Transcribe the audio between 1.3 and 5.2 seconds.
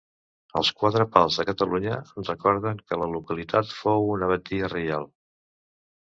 de Catalunya recorden que la localitat fou una batllia reial.